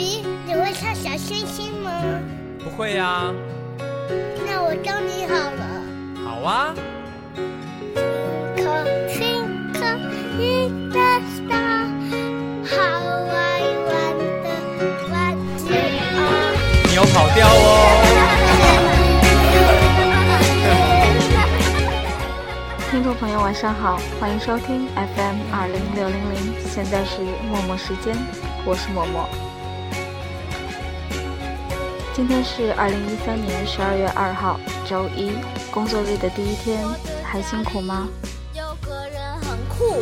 [0.00, 1.92] 比，你会唱小星星吗？
[2.64, 3.30] 不会呀。
[4.46, 5.62] 那我教你好了。
[6.24, 6.74] 好啊。
[16.88, 17.60] 你有跑调哦。
[22.90, 28.16] 听众朋友，晚上好，欢迎收听 FM 二零六零零，现在是默默时间，
[28.64, 29.28] 我是默默。
[32.20, 35.32] 今天是二零一三年十二月二号，周一，
[35.70, 36.78] 工作日的第一天，
[37.24, 38.06] 还辛苦吗？
[38.52, 39.98] 有个人很酷，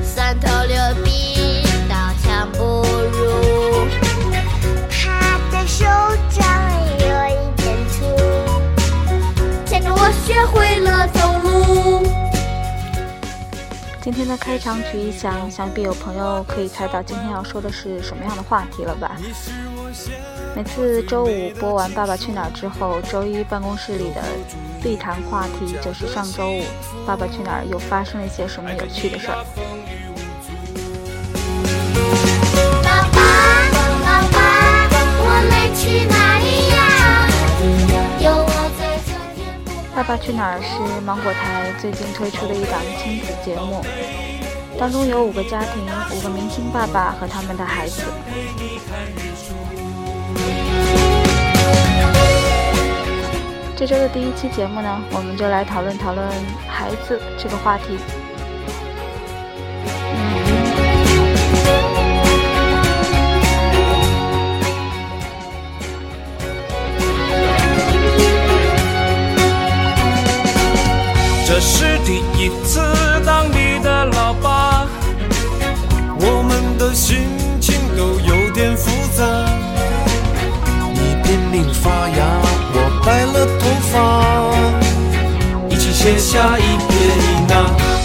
[0.00, 3.88] 三头六臂，刀枪不入，
[4.88, 5.84] 他的手
[6.30, 6.46] 掌
[7.00, 8.06] 有一点粗，
[9.66, 12.05] 牵着我学会了走路。
[14.06, 19.16] 今天的开场曲一响，想必有朋友可以猜到今天要说的是什么样的话题了吧？
[20.54, 24.22] 每次周五播完《爸爸去哪儿》之后，周一办公室里的
[24.80, 26.60] 必谈话题就是上周五
[27.04, 29.44] 《爸爸去哪儿》又发生了一些什么有趣的事儿。
[32.84, 33.18] 爸爸，
[34.04, 34.38] 爸爸，
[35.18, 36.15] 我们去哪
[39.96, 43.82] 爸爸去哪儿》是芒果台最近推出的一档亲子节目，
[44.78, 45.82] 当中有五个家庭，
[46.14, 48.02] 五个明星爸爸和他们的孩子。
[53.74, 56.28] 这周的第一期节目呢，我们就来讨论讨论
[56.68, 57.96] 孩子这个话题。
[86.06, 87.95] 写下一撇一捺。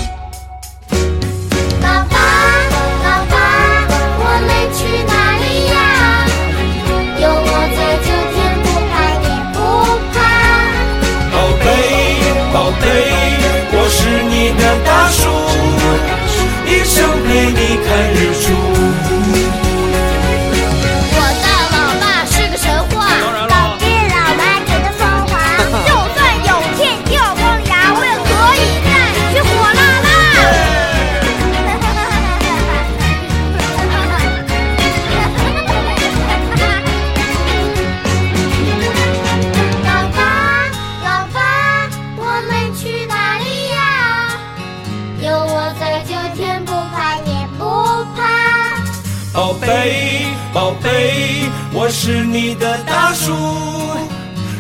[52.56, 53.34] 的大树，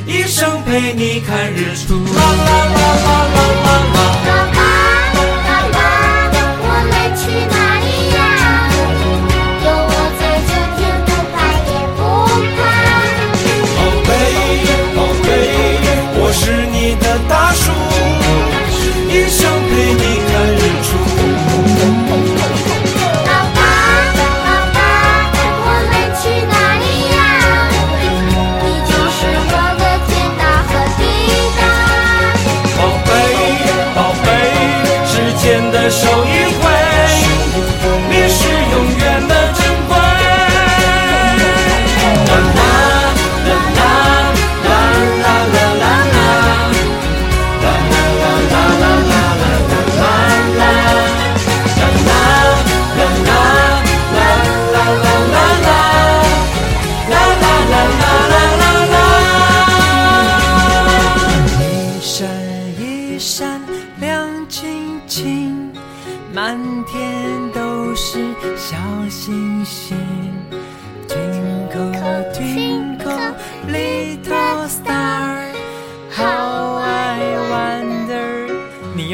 [0.05, 2.05] 一生陪你看日出。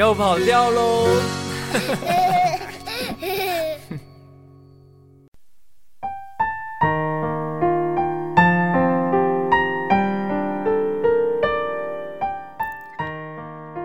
[0.08, 1.06] 又跑掉喽！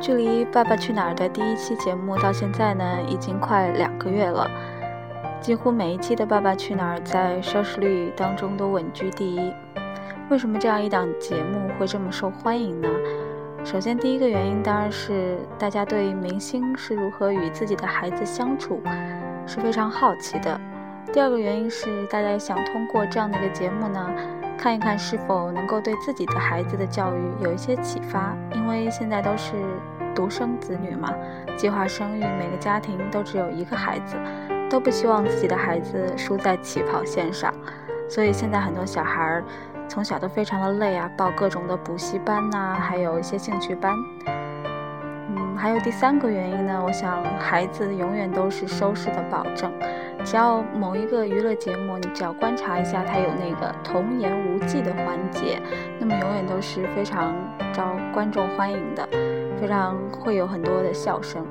[0.01, 4.49] 距离《爸爸去哪儿》的第一期节目到现在呢，已经快两个月了。
[5.41, 9.53] 几乎每一期的《爸爸去哪儿》在收视率当中都稳居第一。
[10.31, 12.89] 为什么这样一档节目会这么受欢迎呢？
[13.65, 18.83] 首先，第一个原因当然是大家对明星是如何与自己的孩子相处
[19.47, 20.61] 是非常好奇的。
[21.13, 24.11] 第二个原因是，大家想通过这样的一个节目呢，
[24.59, 28.37] 看一看是否能够对自己的孩子的教育有一些启发。
[28.53, 29.53] 因为现在都是
[30.13, 31.15] 独生子女嘛，
[31.57, 34.17] 计划生育，每个家庭都只有一个孩子，
[34.69, 37.55] 都不希望自己的孩子输在起跑线上，
[38.09, 39.45] 所以现在很多小孩儿
[39.93, 43.95] 从小都非常的累啊，报各种的补习班呐，还有一些兴趣班。
[45.29, 49.71] 嗯，还有第三个原因呢，我想孩子永远都是收视的保证。
[50.25, 55.61] 只要某一个娱乐节目，你只要观察一下，它有那个童言无忌的环节，
[56.01, 57.35] 那么永远都是非常
[57.75, 59.07] 招观众欢迎的，
[59.61, 61.47] 非常会有很多的笑声。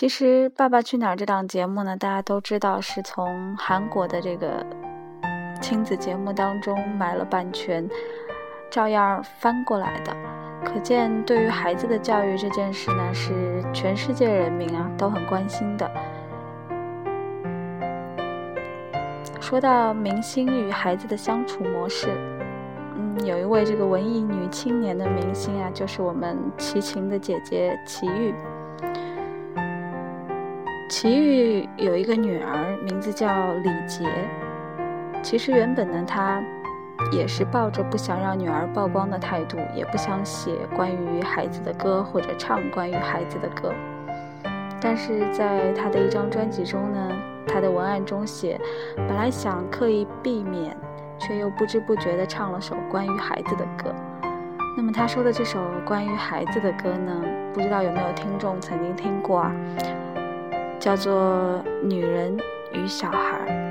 [0.00, 4.64] 其实《爸爸去哪儿》这档节目呢，大家都知道是从韩国的这个
[5.60, 7.86] 亲子节目当中买了版权，
[8.70, 10.16] 照样翻过来的。
[10.64, 15.90] 可见，对于孩子的教育这件事呢，是全世界人民啊都很关心的。
[19.38, 22.08] 说到明星与孩子的相处模式，
[22.96, 28.34] 嗯，有一位这个文艺女青年的明星啊，就是我们齐秦的姐姐齐豫。
[30.90, 34.04] 齐豫有一个女儿，名字叫李洁。
[35.22, 36.42] 其实原本呢，她
[37.12, 43.72] 也是抱着不想让女儿曝光的态度，也不想写关于孩子的歌或者唱关于孩子的歌。
[44.80, 47.12] 但是在她的一张专辑中呢，
[47.46, 48.60] 她的文案中写，
[48.96, 50.76] 本来想刻意避免，
[51.20, 53.94] 却又不知不觉地唱了首关于孩子的歌。
[54.76, 57.22] 那么她说的这首关于孩子的歌呢，
[57.54, 59.54] 不知道有没有听众曾经听过啊？
[60.80, 62.34] 叫做《女人
[62.72, 63.66] 与小孩》。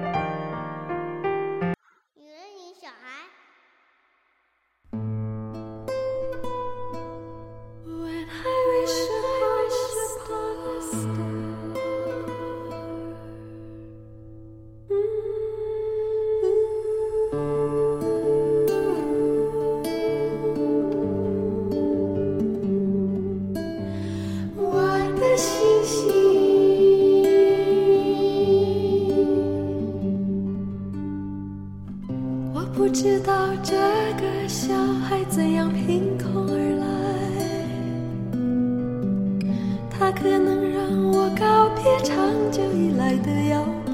[32.79, 34.73] 不知道这个小
[35.03, 36.87] 孩怎样凭空而来，
[39.91, 40.79] 他可能让
[41.11, 42.15] 我告别长
[42.49, 43.65] 久以来的摇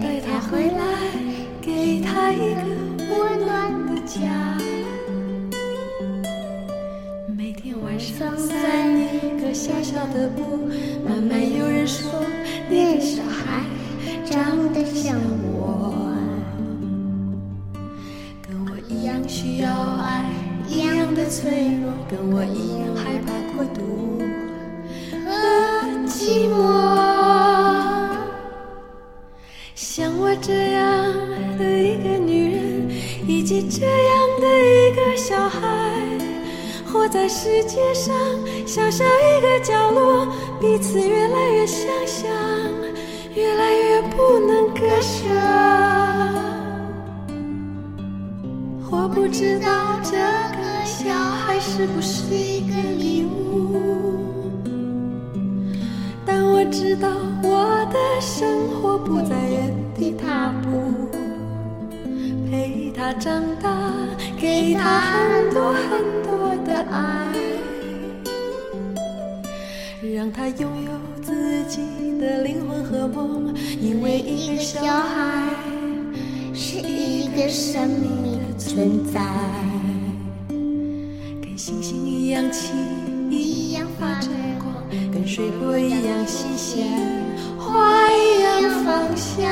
[0.00, 0.80] 带他回来，
[1.60, 2.62] 给他一个
[3.10, 4.56] 温暖的家。
[7.36, 10.68] 每天晚上散一个小小的步，
[11.04, 12.08] 慢慢有人说，
[12.70, 13.64] 那个小孩
[14.24, 15.57] 长得像我。
[21.28, 24.18] 脆弱，跟我一样害怕孤独
[25.12, 25.28] 和
[26.06, 26.56] 寂寞。
[29.74, 30.82] 像我这样
[31.58, 32.90] 的一个女人，
[33.26, 35.60] 以及这样的一个小孩，
[36.90, 38.14] 活在世界上，
[38.66, 40.26] 小小一个角落，
[40.58, 42.30] 彼此越来越相像，
[43.34, 45.28] 越来越不能割舍。
[48.90, 49.68] 我不知道
[50.02, 50.67] 这个。
[50.88, 54.50] 小孩是不是一个礼物，
[56.24, 57.08] 但我知道
[57.42, 61.08] 我的生活不在原地踏步，
[62.50, 63.92] 陪他长大，
[64.40, 66.28] 给他很多很多。
[66.68, 67.26] 的爱，
[70.14, 70.90] 让他拥有
[71.22, 71.80] 自己
[72.20, 73.54] 的灵魂和梦。
[73.80, 75.48] 因为一个小孩
[76.52, 79.20] 是一个生命的存在，
[82.28, 82.76] 一样轻，
[83.30, 84.70] 一样发着光，
[85.10, 86.86] 跟水果一样新鲜，
[87.58, 89.48] 花一样芳香。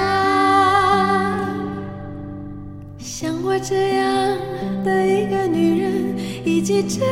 [2.99, 4.37] 像我这样
[4.85, 6.17] 的一个女人。
[6.45, 7.11] 以及这样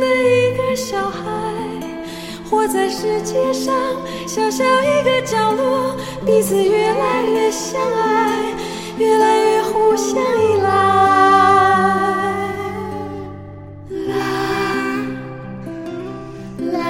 [0.00, 1.22] 的一个小孩，
[2.50, 3.72] 活在世界上
[4.26, 5.94] 小小一个角落，
[6.26, 8.52] 彼此越来越相爱，
[8.98, 11.43] 越来越互相依赖。
[16.56, 16.83] 在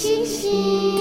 [0.00, 0.99] 星星。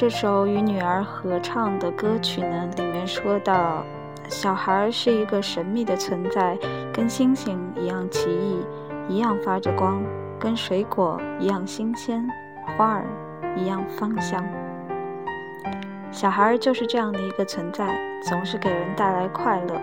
[0.00, 3.84] 这首与女儿合唱的歌曲呢，里面说到，
[4.30, 6.56] 小孩是一个神秘的存在，
[6.90, 8.64] 跟星星一样奇异，
[9.10, 10.02] 一样发着光，
[10.38, 12.26] 跟水果一样新鲜，
[12.64, 13.04] 花儿
[13.54, 14.42] 一样芳香。
[16.10, 19.78] 小孩就是这样的一个存在，总是给人带来快乐。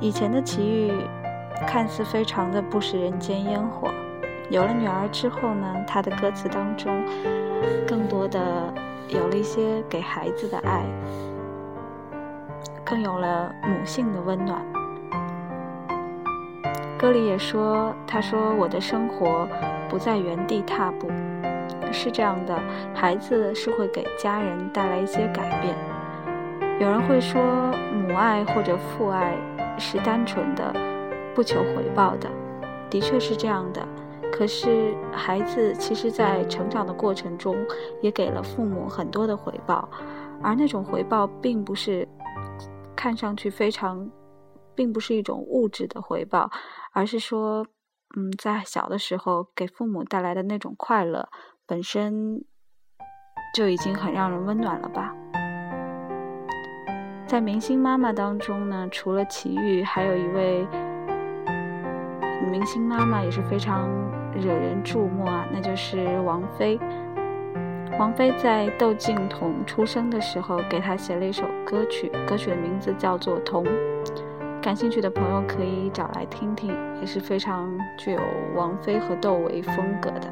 [0.00, 0.92] 以前的奇遇
[1.68, 3.94] 看似非常的不食人间烟火。
[4.50, 7.04] 有了女儿之后呢，她的歌词当中
[7.86, 8.72] 更多的
[9.08, 10.84] 有了一些给孩子的爱，
[12.84, 14.60] 更有了母性的温暖。
[16.98, 19.46] 歌里也说：“他说我的生活
[19.88, 21.10] 不在原地踏步，
[21.92, 22.58] 是这样的，
[22.94, 25.74] 孩子是会给家人带来一些改变。
[26.78, 27.42] 有人会说
[27.92, 29.34] 母爱或者父爱
[29.78, 30.72] 是单纯的，
[31.34, 32.30] 不求回报的，
[32.88, 33.86] 的确是这样的。”
[34.36, 37.56] 可是，孩子其实，在成长的过程中，
[38.02, 39.88] 也给了父母很多的回报，
[40.42, 42.06] 而那种回报，并不是
[42.94, 44.10] 看上去非常，
[44.74, 46.50] 并不是一种物质的回报，
[46.92, 47.66] 而是说，
[48.14, 51.26] 嗯，在小的时候给父母带来的那种快乐，
[51.66, 52.44] 本身
[53.54, 55.14] 就已经很让人温暖了吧。
[57.26, 60.66] 在明星妈妈当中呢，除了齐豫，还有一位
[62.50, 63.88] 明星妈妈也是非常。
[64.36, 66.78] 惹人注目啊，那就是王菲。
[67.98, 73.64] 王菲在窦靖童出生的时候，给他写了一首歌曲，歌曲的名字叫做《童》。
[74.60, 78.20] 感兴趣的朋友可以找来听听，也是非常具有
[78.54, 80.28] 王菲和窦唯风格的。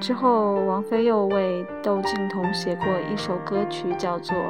[0.00, 4.36] 之后，王菲又为窦靖童写过一首歌曲，叫做《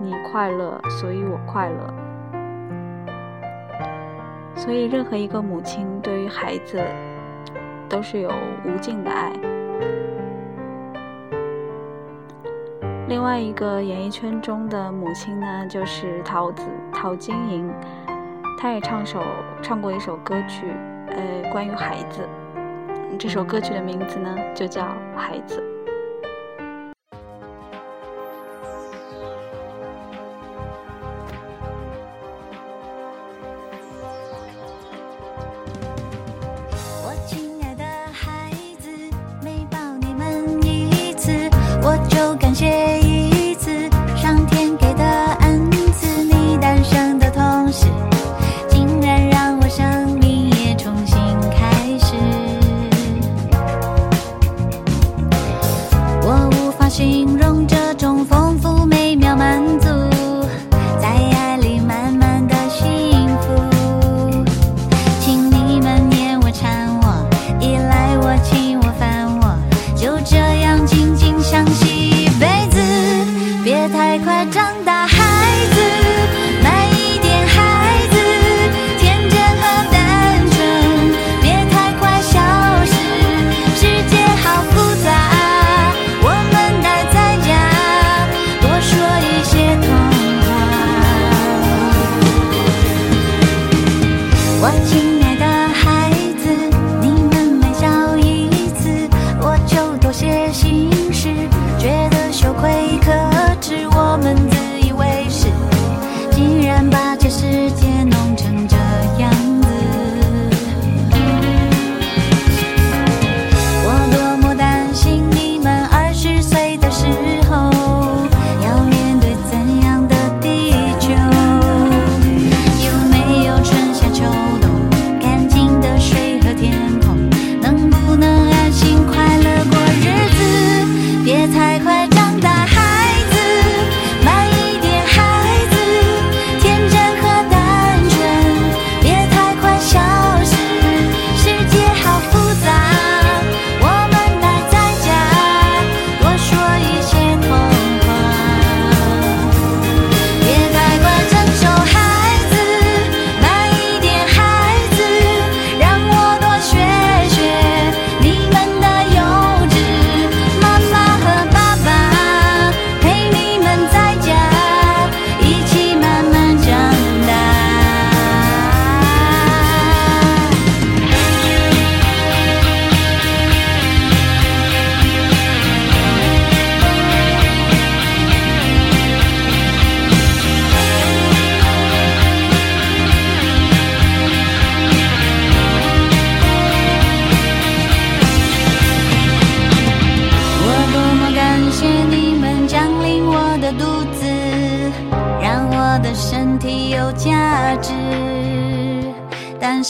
[0.00, 1.94] 你快乐，所以我快乐》。
[4.58, 6.82] 所以，任何一个母亲对于孩子。
[7.90, 8.30] 都是有
[8.64, 9.32] 无尽的爱。
[13.08, 17.68] 另外一个演艺圈中的母亲呢，就是桃子陶晶莹，
[18.56, 19.20] 她也唱首
[19.60, 20.66] 唱过一首歌曲，
[21.08, 22.26] 呃，关于孩子。
[23.18, 24.82] 这首歌曲的名字呢，就叫
[25.16, 25.60] 《孩子》。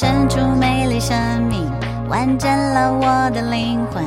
[0.00, 1.70] 诞生出美丽生命，
[2.08, 4.02] 完整了我的灵魂，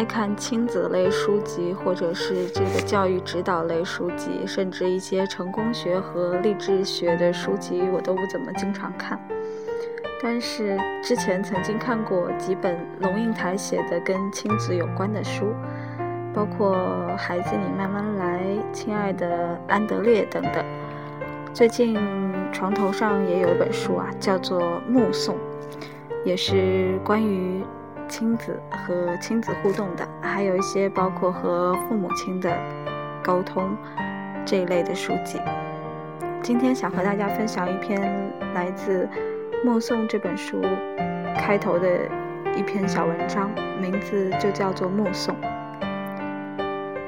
[0.00, 9.20] 爱看亲子类书籍，或者是这个教育指导类书籍，甚至一些成功学和励志学的书籍，我都不怎么经常看。
[10.22, 15.52] 但是之前曾经看过几本龙应台写的跟亲子有关的书，
[16.32, 16.74] 包括
[17.18, 20.64] 《孩子你慢慢来》《亲爱的安德烈》等等。
[21.52, 21.94] 最近
[22.50, 25.34] 床头上也有一本书啊，叫做《目送》，
[26.24, 27.62] 也是关于
[28.10, 32.52] 亲子和亲子互动的，还有一些包括和父母亲的
[33.22, 33.76] 沟通
[34.44, 35.40] 这一类的书籍。
[36.42, 38.02] 今天想和大家分享一篇
[38.52, 39.08] 来自
[39.64, 40.60] 《目送》这本书
[41.36, 41.88] 开头的
[42.56, 43.48] 一篇小文章，
[43.80, 45.34] 名字就叫做《目送》。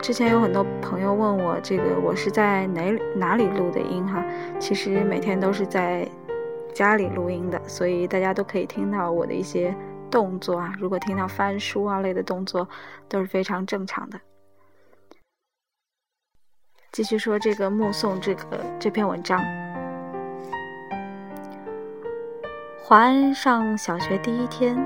[0.01, 4.25] 之前有很多朋友问我，这个我是在哪哪里录的音哈？
[4.61, 6.07] 其实每天都是在
[6.73, 9.75] 家里录音的，所以大家都可以听到我的一些
[10.13, 10.73] 动作啊。
[10.79, 12.69] 如果听到翻书啊类的动作，
[13.09, 14.21] 都是非常正常的。
[16.93, 19.43] 继续说这个目送这个这篇文章。
[22.85, 24.77] 华安上小学第一天，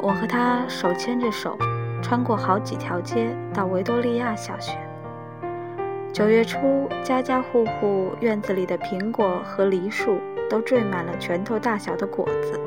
[0.00, 1.58] 我和他手牵着手，
[2.00, 4.78] 穿过好几条街到维多利亚小学。
[6.12, 12.60] 九月初，家家户户院子里的苹果和梨树都缀满了拳头大小的果子，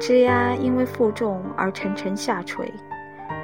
[0.00, 2.72] 枝丫因为负重而沉沉下垂，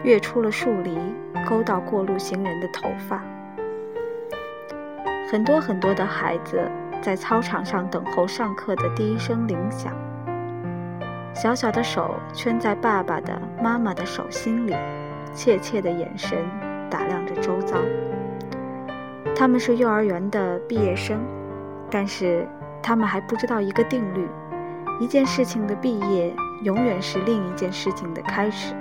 [0.03, 0.99] 跃出了树篱，
[1.47, 3.23] 勾到过路行人的头发。
[5.31, 6.67] 很多很多的孩子
[7.03, 9.93] 在操场上等候上课的第一声铃响。
[11.35, 14.75] 小小的手圈在爸爸的、妈妈的手心里，
[15.35, 16.39] 怯怯的眼神
[16.89, 17.77] 打量着周遭。
[19.35, 21.21] 他们是幼儿园的毕业生，
[21.91, 22.49] 但是
[22.83, 24.27] 他们还不知道一个定律：
[24.99, 28.75] 一件事情的毕业，永远是另一件事情的开始。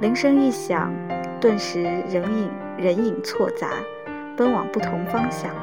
[0.00, 0.92] 铃声一响，
[1.40, 3.68] 顿时人影人影错杂，
[4.36, 5.54] 奔往不同方向。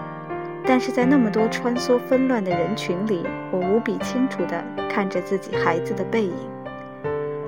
[0.66, 6.34] 但是在那么多穿梭纷乱的人群里，我无比清楚地看着自己孩子的背影，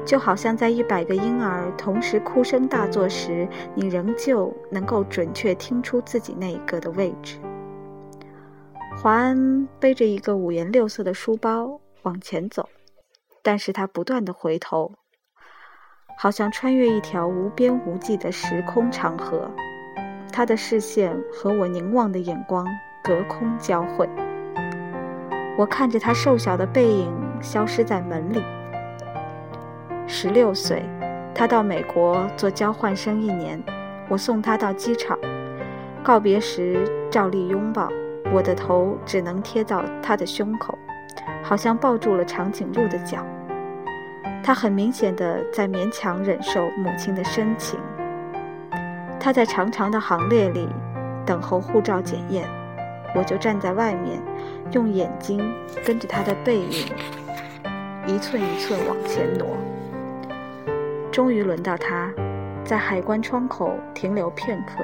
[0.05, 7.37] 就好像在一百个婴儿同时哭声大作时，你仍旧能够准确听出自己那一个的位置。
[8.97, 12.69] 华安背着一个五颜六色的书包往前走，
[13.43, 14.95] 但是他不断地回头，
[16.17, 19.49] 好像穿越一条无边无际的时空长河，
[20.31, 22.65] 他的视线和我凝望的眼光。
[23.01, 24.07] 隔空交汇，
[25.57, 27.09] 我看着他瘦小的背影
[27.41, 28.43] 消失在门里。
[30.05, 30.83] 十六岁，
[31.33, 33.63] 他到美国做交换生一年，
[34.09, 35.17] 我送他到机场，
[36.03, 37.89] 告别时照例拥抱，
[38.33, 40.77] 我的头只能贴到他的胸口，
[41.49, 43.25] 好像抱住了长颈鹿的脚。
[44.43, 47.79] 他很明显的在勉强忍受母亲的深情。
[49.19, 50.69] 他在长长的行列里
[51.25, 52.47] 等候护照检验。
[53.15, 54.21] 我就站在外面，
[54.73, 55.51] 用眼睛
[55.83, 56.85] 跟着他的背影，
[58.05, 59.57] 一寸一寸往前挪。
[61.11, 62.11] 终于轮到他，
[62.63, 64.83] 在海关窗口停留片刻，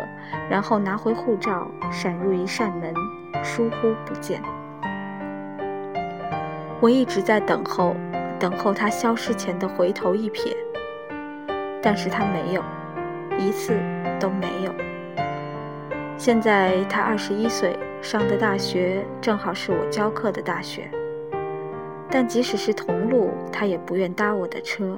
[0.50, 2.92] 然后拿回护照，闪入一扇门，
[3.44, 4.42] 疏忽不见。
[6.82, 7.96] 我一直在等候，
[8.40, 10.56] 等候他消失前的回头一瞥，
[11.82, 12.64] 但是他没有，
[13.40, 13.74] 一次
[14.20, 14.74] 都没有。
[16.18, 20.92] 现在他二十一岁，上的大学正好是我教课的大学。
[22.12, 24.96] 但即使是同路，他也不愿搭我的车；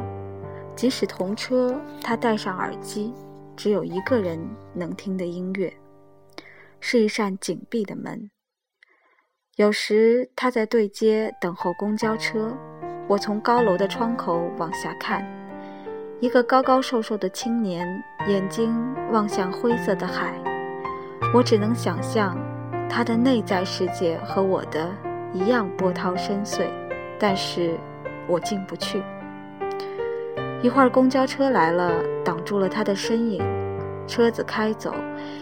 [0.76, 3.14] 即使同车，他戴上耳机，
[3.56, 4.40] 只有一个人
[4.74, 5.72] 能听的音乐，
[6.80, 8.30] 是一扇紧闭的门。
[9.58, 12.56] 有时他在对街等候公交车，
[13.08, 15.26] 我从高楼的窗口往下看，
[16.20, 17.84] 一个高高瘦瘦的青年，
[18.28, 18.72] 眼睛
[19.12, 20.32] 望向灰色的海。
[21.34, 22.38] 我只能想象，
[22.88, 24.92] 他的内在世界和我的
[25.34, 26.68] 一样波涛深邃，
[27.18, 27.80] 但是
[28.28, 29.02] 我进不去。
[30.62, 31.92] 一会儿公交车来了，
[32.24, 33.44] 挡住了他的身影，
[34.06, 34.94] 车子开走，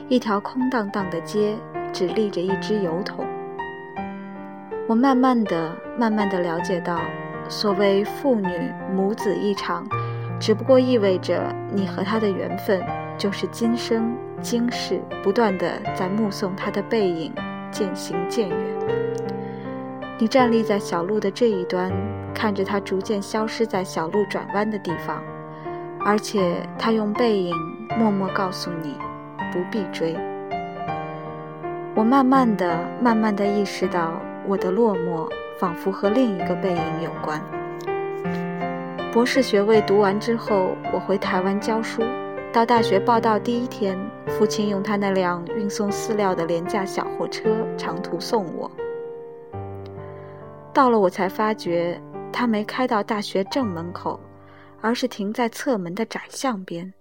[0.07, 1.57] 一条空荡荡的街，
[1.91, 3.27] 只立着一只油桶。
[4.87, 6.99] 我慢慢的、慢慢的了解到，
[7.49, 9.83] 所谓父女母子一场，
[10.39, 12.79] 只不过意味着你和他的缘分，
[13.17, 17.33] 就是今生今世不断的在目送他的背影
[17.71, 18.57] 渐行渐远。
[20.19, 21.91] 你站立在小路的这一端，
[22.31, 25.19] 看着他逐渐消失在小路转弯的地方，
[26.05, 27.55] 而且他用背影
[27.97, 28.95] 默默告诉你，
[29.51, 30.15] 不必追。
[31.95, 34.13] 我慢慢的、慢慢的意识到。
[34.47, 37.41] 我的落寞仿佛和另一个背影有关。
[39.13, 42.01] 博士学位读完之后，我回台湾教书。
[42.51, 48.71] 到大学报到第一天，父亲用他那辆运送饲料的廉价小货车长途送我。
[50.73, 54.19] 到了，我才发觉他没开到大学正门口，
[54.79, 56.93] 而是停在侧门的窄巷边。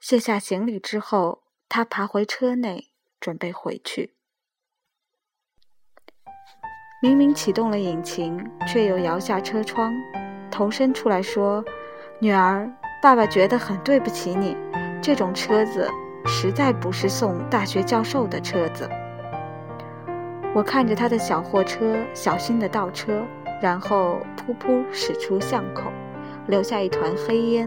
[0.00, 4.14] 卸下行李之后，他爬回车内，准备回去。
[7.02, 9.90] 明明启动了引擎，却又摇下车窗，
[10.50, 11.64] 头伸出来说
[12.20, 12.70] ：“女儿，
[13.02, 14.54] 爸爸觉得很对不起你。
[15.00, 15.88] 这种车子
[16.26, 18.86] 实在不是送大学教授的车子。”
[20.52, 23.22] 我看着他的小货车小心地倒车，
[23.62, 25.90] 然后噗噗驶出巷口，
[26.48, 27.66] 留下一团黑烟。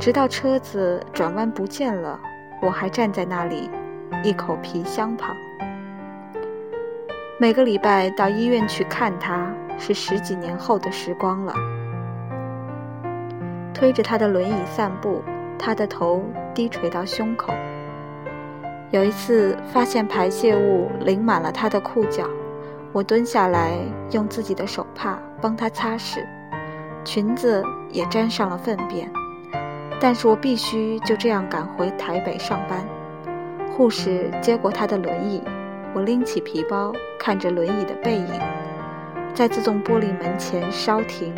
[0.00, 2.18] 直到车子转弯不见了，
[2.62, 3.70] 我还站在那里，
[4.24, 5.36] 一口皮箱旁。
[7.40, 9.48] 每个礼拜到医院去看他，
[9.78, 11.54] 是十几年后的时光了。
[13.72, 15.22] 推着他的轮椅散步，
[15.56, 16.20] 他的头
[16.52, 17.54] 低垂到胸口。
[18.90, 22.28] 有一次发现排泄物淋满了他的裤脚，
[22.92, 23.78] 我蹲下来
[24.10, 26.26] 用自己的手帕帮他擦拭，
[27.04, 29.08] 裙子也沾上了粪便。
[30.00, 32.84] 但是我必须就这样赶回台北上班。
[33.76, 35.40] 护士接过他的轮椅。
[35.98, 38.40] 我拎起皮包，看着轮椅的背影，
[39.34, 41.34] 在自动玻璃门前稍停，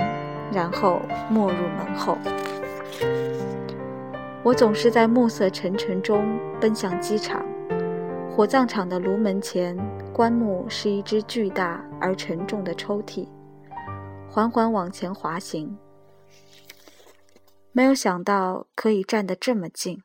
[0.52, 2.18] 然后没入门后。
[4.42, 7.42] 我总是在暮色沉沉中奔向机场。
[8.30, 9.74] 火葬场的炉门前，
[10.12, 13.26] 棺木是一只巨大而沉重的抽屉，
[14.28, 15.78] 缓缓往前滑行。
[17.72, 20.02] 没有想到可以站得这么近，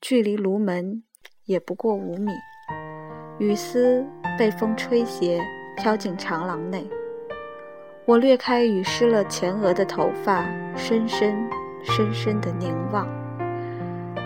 [0.00, 1.04] 距离炉门
[1.44, 2.32] 也不过五米。
[3.38, 4.04] 雨丝
[4.36, 5.40] 被风吹斜，
[5.76, 6.84] 飘进长廊内。
[8.04, 11.48] 我掠开雨湿了前额的头发，深深、
[11.84, 13.06] 深深的凝望，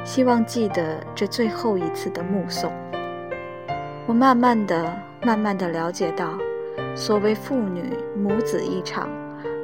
[0.03, 2.73] 希望记得这最后一次的目送。
[4.07, 4.91] 我慢慢的、
[5.23, 6.39] 慢慢的了解到，
[6.95, 9.11] 所谓父女母子一场，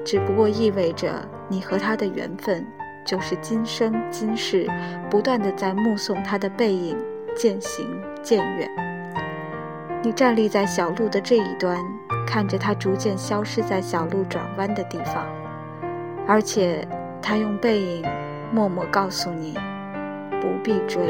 [0.05, 2.67] 只不过意味着你和他的缘分，
[3.03, 4.67] 就是今生今世，
[5.09, 6.99] 不断的在目送他的背影
[7.35, 8.98] 渐行渐远。
[10.09, 11.77] 你站立在小路的这一端，
[12.27, 15.27] 看着他逐渐消失在小路转弯的地方，
[16.27, 16.89] 而且
[17.21, 18.03] 他用背影
[18.51, 19.53] 默默告诉你，
[20.41, 21.03] 不必追。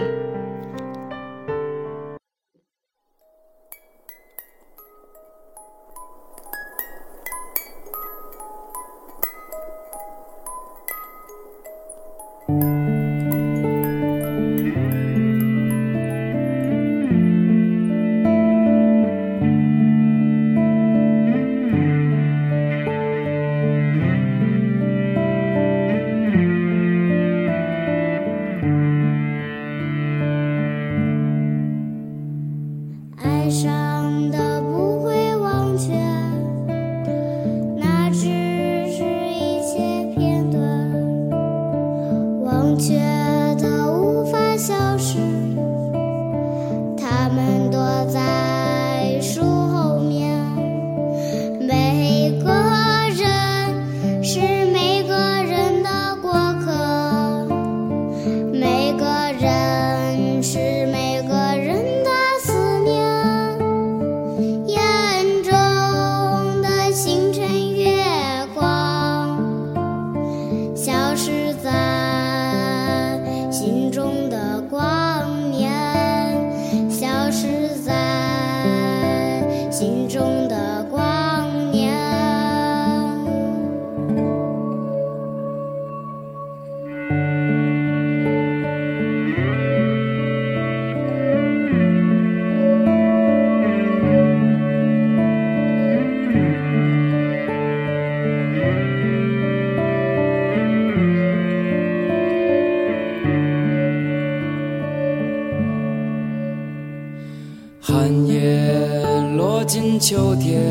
[110.00, 110.62] 秋天，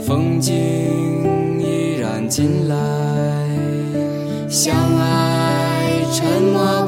[0.00, 0.54] 风景
[1.60, 2.99] 依然进来。
[4.50, 6.79] 相爱沉默。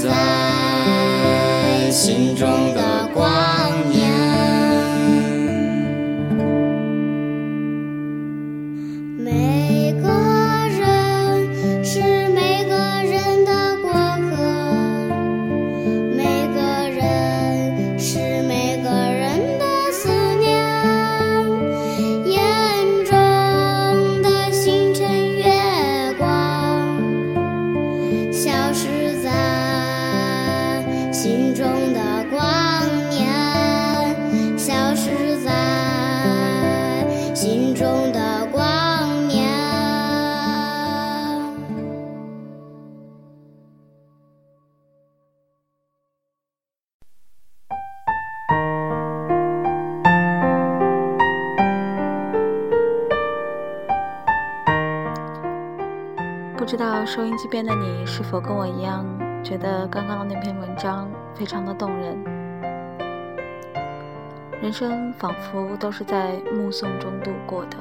[0.00, 2.87] 在心中的
[57.18, 59.04] 收音机边的你是否跟我一样，
[59.42, 62.16] 觉得刚刚的那篇文章非常的动人。
[64.62, 67.76] 人生仿佛都是在目送中度过的。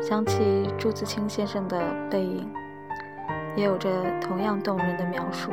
[0.00, 1.76] 想起朱自清先生的
[2.08, 2.48] 《背影》，
[3.58, 3.90] 也有着
[4.20, 5.50] 同样动人的描述。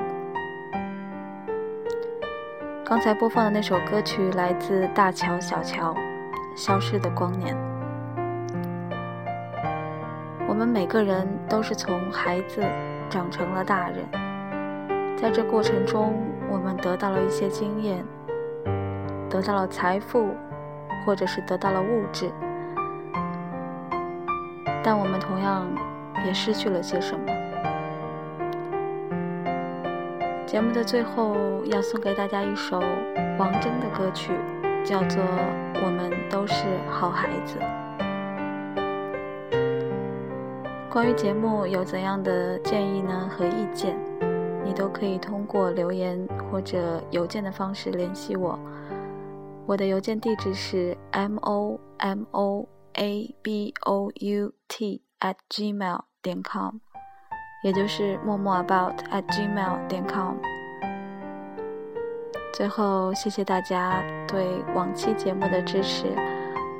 [2.86, 5.92] 刚才播放的那首歌曲来自大乔小乔，
[6.56, 7.56] 《消失的光年》。
[10.56, 12.64] 我们每个人都是从孩子
[13.10, 13.98] 长成了大人，
[15.18, 16.14] 在这过程中，
[16.50, 18.06] 我们得到了一些经验，
[19.30, 20.30] 得到了财富，
[21.06, 22.32] 或者是得到了物质，
[24.82, 25.68] 但我们同样
[26.26, 27.26] 也失去了些什么。
[30.46, 32.80] 节目的最后要送给大家一首
[33.38, 34.32] 王铮的歌曲，
[34.86, 35.22] 叫做
[35.84, 37.60] 《我们都是好孩子》。
[40.96, 43.98] 关于节目有怎样的建议呢和意见，
[44.64, 48.58] 你都可以通过留言或者邮件的方式联系我。
[49.66, 56.78] 我的邮件地址是 m o m o a b o u t at gmail 点 com，
[57.66, 60.38] 也就是默默 about at gmail 点 com。
[62.54, 66.06] 最后，谢谢大家对往期节目的支持，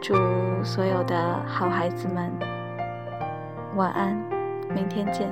[0.02, 0.16] 祝
[0.64, 2.32] 所有的好孩子们
[3.76, 4.16] 晚安，
[4.74, 5.30] 明天见。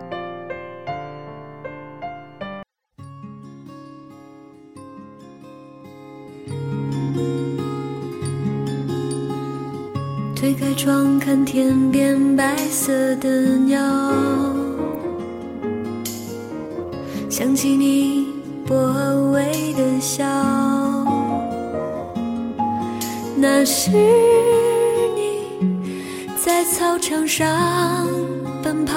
[10.36, 13.30] 推开窗看天边白色的
[13.60, 13.80] 鸟，
[17.30, 18.28] 想起你
[18.68, 18.76] 薄
[19.32, 20.26] 微的笑，
[23.38, 23.92] 那是
[25.16, 25.48] 你
[26.36, 27.48] 在操场上
[28.64, 28.96] 奔跑，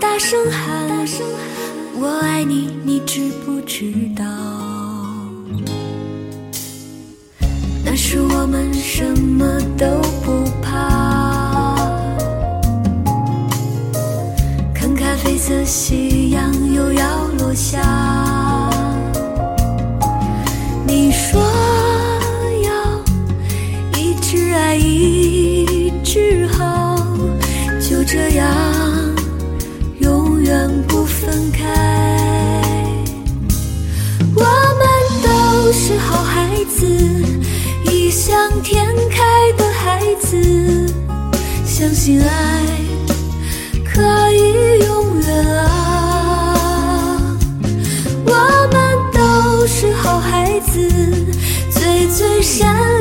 [0.00, 4.24] 大声喊大声喊我爱你，你知不知道？
[7.84, 9.86] 那时我们什么都
[10.24, 11.76] 不怕，
[14.74, 17.80] 看咖啡色夕阳又要落下。
[20.84, 21.40] 你说
[31.36, 31.62] 分开
[34.34, 34.88] 我们
[35.22, 36.86] 都是好孩子
[37.92, 40.90] 异想天开的孩子
[41.62, 42.62] 相信爱
[43.84, 47.36] 可以永远啊。
[48.24, 48.32] 我
[48.72, 48.78] 们
[49.12, 50.88] 都是好孩子
[51.70, 52.95] 最最善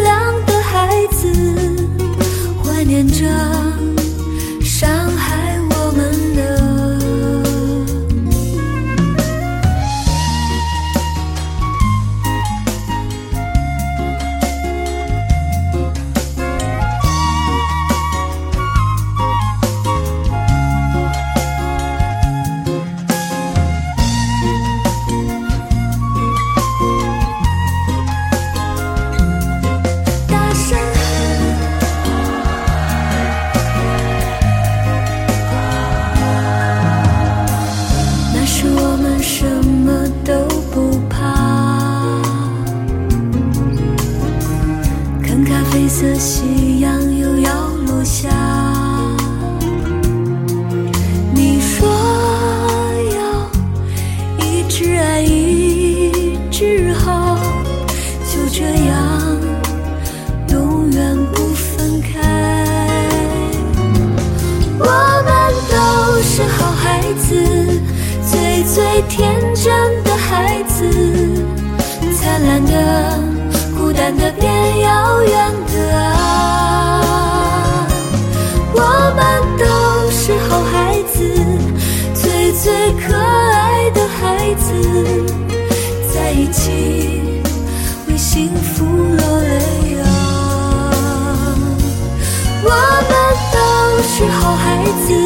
[94.95, 95.24] 好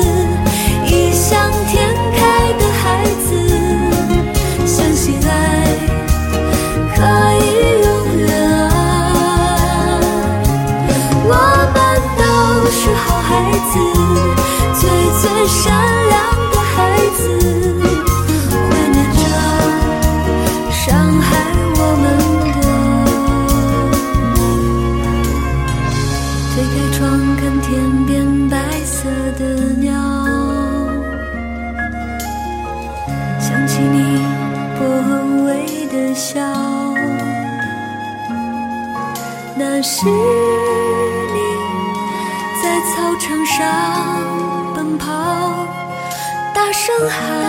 [47.08, 47.49] 大